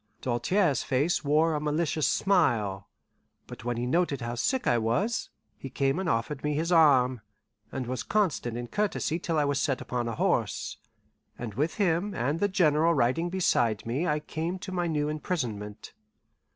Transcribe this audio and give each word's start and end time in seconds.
Doltaire's 0.19 0.81
face 0.81 1.23
wore 1.23 1.53
a 1.53 1.59
malicious 1.59 2.07
smile; 2.07 2.89
but 3.45 3.63
when 3.63 3.77
he 3.77 3.85
noted 3.85 4.19
how 4.21 4.33
sick 4.33 4.65
I 4.65 4.79
was, 4.79 5.29
he 5.59 5.69
came 5.69 5.99
and 5.99 6.09
offered 6.09 6.43
me 6.43 6.55
his 6.55 6.71
arm, 6.71 7.21
and 7.71 7.85
was 7.85 8.01
constant 8.01 8.57
in 8.57 8.65
courtesy 8.65 9.19
till 9.19 9.37
I 9.37 9.45
was 9.45 9.59
set 9.59 9.79
upon 9.79 10.07
a 10.07 10.15
horse; 10.15 10.77
and 11.37 11.53
with 11.53 11.75
him 11.75 12.15
and 12.15 12.39
the 12.39 12.47
General 12.47 12.95
riding 12.95 13.29
beside 13.29 13.85
me 13.85 14.07
I 14.07 14.19
came 14.19 14.57
to 14.57 14.71
my 14.71 14.87
new 14.87 15.07
imprisonment. 15.07 15.93